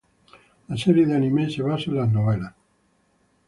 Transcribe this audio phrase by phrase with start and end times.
[0.67, 2.53] La serie de anime se basa en las novelas.